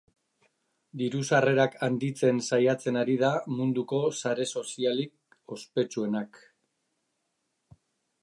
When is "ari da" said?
3.01-3.29